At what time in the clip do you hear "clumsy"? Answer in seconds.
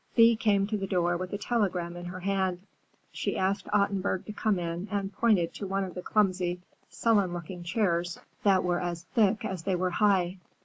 6.01-6.59